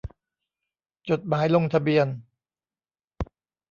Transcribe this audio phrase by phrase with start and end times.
[1.09, 2.07] จดหมายลงทะเบียน